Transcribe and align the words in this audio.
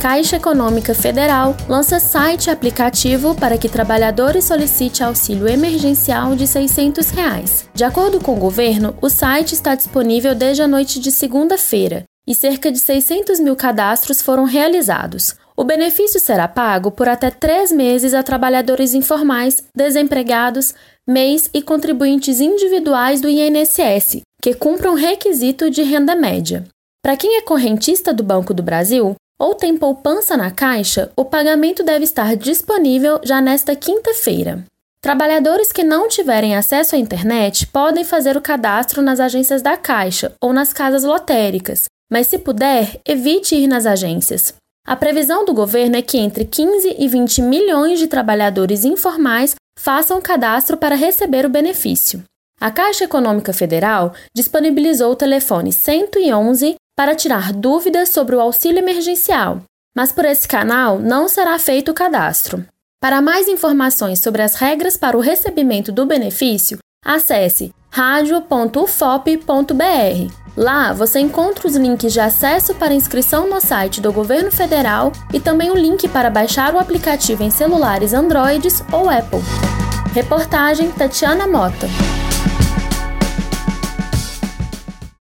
Caixa 0.00 0.36
Econômica 0.36 0.94
Federal 0.94 1.56
lança 1.68 1.98
site 1.98 2.50
aplicativo 2.50 3.34
para 3.34 3.58
que 3.58 3.68
trabalhadores 3.68 4.44
solicitem 4.44 5.04
auxílio 5.04 5.48
emergencial 5.48 6.36
de 6.36 6.46
600 6.46 7.10
reais. 7.10 7.68
De 7.74 7.82
acordo 7.82 8.20
com 8.20 8.34
o 8.36 8.38
governo, 8.38 8.96
o 9.02 9.10
site 9.10 9.54
está 9.54 9.74
disponível 9.74 10.36
desde 10.36 10.62
a 10.62 10.68
noite 10.68 11.00
de 11.00 11.10
segunda-feira 11.10 12.04
e 12.24 12.32
cerca 12.32 12.70
de 12.70 12.78
600 12.78 13.40
mil 13.40 13.56
cadastros 13.56 14.22
foram 14.22 14.44
realizados. 14.44 15.34
O 15.56 15.64
benefício 15.64 16.20
será 16.20 16.46
pago 16.46 16.92
por 16.92 17.08
até 17.08 17.28
três 17.28 17.72
meses 17.72 18.14
a 18.14 18.22
trabalhadores 18.22 18.94
informais, 18.94 19.64
desempregados, 19.74 20.74
MEIs 21.08 21.50
e 21.52 21.60
contribuintes 21.60 22.40
individuais 22.40 23.20
do 23.20 23.28
INSS, 23.28 24.20
que 24.40 24.54
cumpram 24.54 24.94
requisito 24.94 25.68
de 25.68 25.82
renda 25.82 26.14
média. 26.14 26.64
Para 27.02 27.16
quem 27.16 27.36
é 27.36 27.42
correntista 27.42 28.14
do 28.14 28.22
Banco 28.22 28.54
do 28.54 28.62
Brasil 28.62 29.16
ou 29.38 29.54
tem 29.54 29.76
poupança 29.76 30.36
na 30.36 30.50
Caixa, 30.50 31.10
o 31.16 31.24
pagamento 31.24 31.82
deve 31.82 32.04
estar 32.04 32.36
disponível 32.36 33.20
já 33.22 33.40
nesta 33.40 33.76
quinta-feira. 33.76 34.64
Trabalhadores 35.00 35.70
que 35.70 35.84
não 35.84 36.08
tiverem 36.08 36.56
acesso 36.56 36.96
à 36.96 36.98
internet 36.98 37.66
podem 37.68 38.02
fazer 38.02 38.36
o 38.36 38.42
cadastro 38.42 39.00
nas 39.00 39.20
agências 39.20 39.62
da 39.62 39.76
Caixa 39.76 40.34
ou 40.42 40.52
nas 40.52 40.72
casas 40.72 41.04
lotéricas, 41.04 41.84
mas 42.10 42.26
se 42.26 42.38
puder, 42.38 43.00
evite 43.06 43.54
ir 43.54 43.68
nas 43.68 43.86
agências. 43.86 44.54
A 44.84 44.96
previsão 44.96 45.44
do 45.44 45.54
governo 45.54 45.96
é 45.96 46.02
que 46.02 46.18
entre 46.18 46.44
15 46.44 46.96
e 46.98 47.06
20 47.06 47.42
milhões 47.42 47.98
de 47.98 48.08
trabalhadores 48.08 48.84
informais 48.84 49.54
façam 49.78 50.20
cadastro 50.20 50.76
para 50.76 50.96
receber 50.96 51.46
o 51.46 51.50
benefício. 51.50 52.24
A 52.60 52.72
Caixa 52.72 53.04
Econômica 53.04 53.52
Federal 53.52 54.12
disponibilizou 54.34 55.12
o 55.12 55.16
telefone 55.16 55.72
111 55.72 56.74
para 56.98 57.14
tirar 57.14 57.52
dúvidas 57.52 58.08
sobre 58.08 58.34
o 58.34 58.40
auxílio 58.40 58.80
emergencial, 58.80 59.62
mas 59.96 60.10
por 60.10 60.24
esse 60.24 60.48
canal 60.48 60.98
não 60.98 61.28
será 61.28 61.56
feito 61.56 61.92
o 61.92 61.94
cadastro. 61.94 62.66
Para 63.00 63.22
mais 63.22 63.46
informações 63.46 64.18
sobre 64.18 64.42
as 64.42 64.56
regras 64.56 64.96
para 64.96 65.16
o 65.16 65.20
recebimento 65.20 65.92
do 65.92 66.04
benefício, 66.04 66.78
acesse 67.04 67.72
radio.ufop.br. 67.88 68.82
Lá 70.56 70.92
você 70.92 71.20
encontra 71.20 71.68
os 71.68 71.76
links 71.76 72.12
de 72.12 72.18
acesso 72.18 72.74
para 72.74 72.92
inscrição 72.92 73.48
no 73.48 73.60
site 73.60 74.00
do 74.00 74.12
governo 74.12 74.50
federal 74.50 75.12
e 75.32 75.38
também 75.38 75.70
o 75.70 75.76
link 75.76 76.08
para 76.08 76.28
baixar 76.28 76.74
o 76.74 76.80
aplicativo 76.80 77.44
em 77.44 77.50
celulares 77.50 78.12
Androids 78.12 78.82
ou 78.90 79.08
Apple. 79.08 79.38
Reportagem 80.12 80.90
Tatiana 80.90 81.46
Mota. 81.46 81.86